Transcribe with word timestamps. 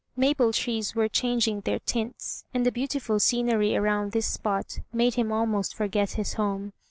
Maple 0.15 0.51
trees 0.51 0.95
were 0.95 1.07
changing 1.07 1.61
their 1.61 1.77
tints, 1.77 2.43
and 2.55 2.65
the 2.65 2.71
beautiful 2.71 3.19
scenery 3.19 3.75
around 3.75 4.13
this 4.13 4.25
spot 4.25 4.79
made 4.91 5.13
him 5.13 5.31
almost 5.31 5.75
forget 5.75 6.13
his 6.13 6.33
home. 6.33 6.73